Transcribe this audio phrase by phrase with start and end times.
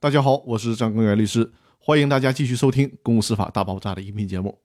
[0.00, 4.56] 大家好，我是张根源律师，欢迎大家继续收听《公司法大爆炸》的音频节目。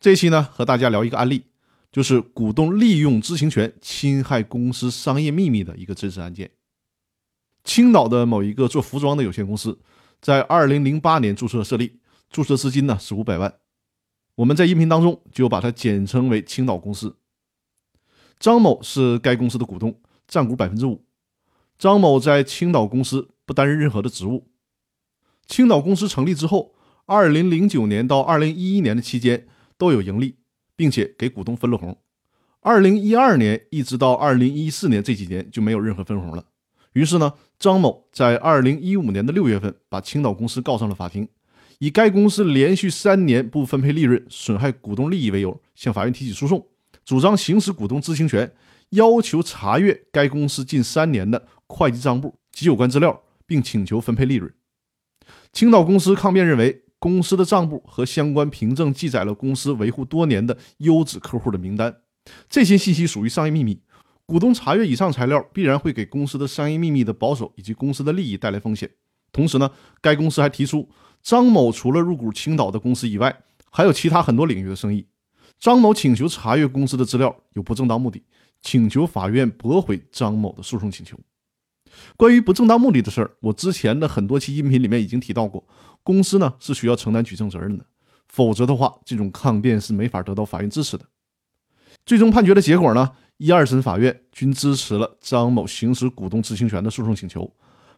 [0.00, 1.44] 这期呢，和大家聊一个案例，
[1.92, 6.50] 就是股东利用知情权侵害公司商业秘密的一个真实案件。
[7.62, 9.78] 青岛的某一个做服装的有限公司，
[10.20, 13.54] 在二零零八年注册设立，注册资金呢是五百万。
[14.34, 17.14] 我们在音频当中就把它简称为青岛公司。
[18.40, 21.04] 张某是该公司的股东，占股百分之五。
[21.78, 24.48] 张某在青岛公司不担任任何的职务。
[25.52, 26.72] 青岛公司成立之后，
[27.04, 30.36] 二零零九年到二零一一年的期间都有盈利，
[30.74, 31.94] 并且给股东分了红。
[32.62, 36.42] 二零一二年一直到二零一四年这几年就没有任何分红了。
[36.94, 41.28] 于是呢，张某在二零一五年的六月份把青岛公司告上了法庭，
[41.80, 46.66] 以该公司连续三年不分配利润、损害股东利益为由，向法院提起诉讼，
[47.04, 48.50] 主张行使股东知情权，
[48.88, 54.50] 要求查阅该公司近三年的会计账簿及有关资料，并请求分配利润。
[55.52, 61.96] 青岛公司抗辩认为，公司的账簿和相关凭证记载了公司维护多年的优质客户的名单，
[62.48, 63.80] 这些信息属于商业秘密。
[64.24, 68.88] 股东查阅以上材料，必然会给公司的商业秘密的保守以及公司的利益带来风险。
[69.32, 70.88] 同时呢，该公司还提出，
[71.22, 73.36] 张某除了入股青岛的公司以外，
[73.70, 75.06] 还有其他很多领域的生意。
[75.58, 78.22] 张某请求查阅公司的资料有不正当目的，
[78.60, 81.18] 请求法院驳回张某的诉讼请求。
[82.16, 85.66] 关于不正当目的的事儿，我之前的很多期音频里面已经提到过，
[86.02, 87.84] 公司呢是需要承担举证责任的，
[88.28, 91.04] 否则的话，这种抗辩是没法得到法院支持的。
[92.04, 97.52] 最终判决的结果呢，一二审法院均支持了张某行使股东知情权的诉讼请求，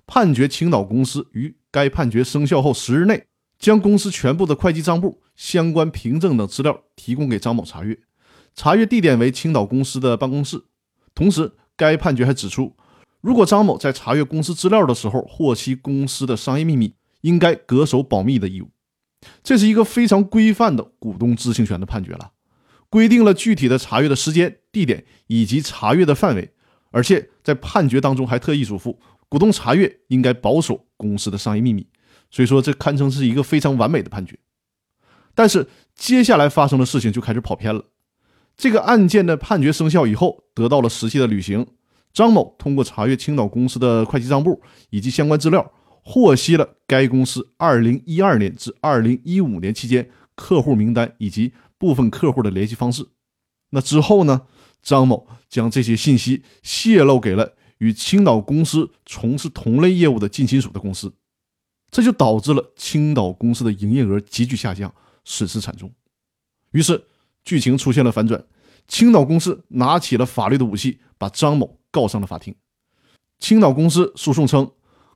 [0.07, 3.27] 判决青岛公司于该判决生效后十日内，
[3.59, 7.99] 将公司全部的会计账簿、相关凭证等资料提供给张某查阅，
[8.55, 10.65] 查阅地点为青岛公司的办公室。
[11.15, 12.77] 同时，该判决还指出。
[13.25, 18.69] 如果张某在查阅公司资料的时候获悉公司的商业秘密，应该恪守保密的义务。
[19.43, 22.33] 这是一个非常规范的股东知情权的判决了，
[22.91, 26.53] 规定了具体的查阅的时间、地点以及查阅的范围，
[26.91, 28.95] 而且在判决当中还特意嘱咐
[29.31, 31.87] 股东查阅应该保守公司的商业秘密。
[32.31, 34.39] 所以说，这堪称是一个非常完美的判决。
[35.35, 37.87] 但是接下来发生的事情就开始跑偏了。
[38.55, 41.67] 这个案件的判决生效以后，得到了实际的履行。
[42.15, 53.07] 张某通过查阅青岛公司的会计账簿以及相关资料，获悉了该公司2012年至2015年期间客户名单以及部分客户的联系方式。
[53.71, 54.47] 那之后呢？
[54.81, 61.15] 张某将这些信息泄露给了与青岛公司从事同类业务的近亲属的公司，
[61.91, 64.95] 这就导致了青岛公司的营业额急剧下降，
[65.25, 65.91] 损失惨重。
[66.73, 67.03] 于是
[67.47, 68.45] 剧情出现了反转，
[68.87, 71.79] 青岛公司拿起了法律的武器，把张某。
[71.95, 72.53] 告上了法庭。
[73.39, 74.69] 青岛公司诉讼称，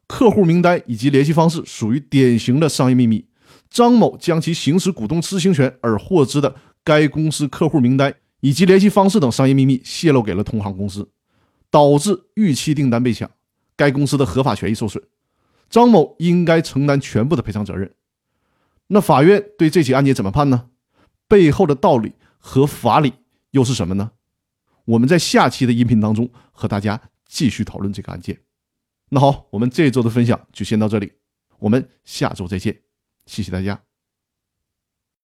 [0.07, 3.27] 客户名单以及联系方式属于典型的商业秘密。
[3.69, 11.11] 张某将其行使股东知情权而获知的该公司客户名单以及联系方式等商业秘密泄露给了同行公司，
[11.69, 13.29] 导致预期订单被抢，
[13.77, 15.03] 该公司的合法权益受损。
[15.69, 17.93] 张某应该承担全部的赔偿责任。
[18.87, 20.69] 那法院对这起案件怎么判呢？
[21.27, 23.13] 背后的道理和法理
[23.51, 24.13] 又是什么呢？
[24.89, 28.41] 我们在下期的音频当中和大家继续讨论这个案件。
[29.11, 31.13] 那好，我们这一周的分享就先到这里，
[31.59, 32.83] 我们下周再见，
[33.27, 33.88] 谢谢大家。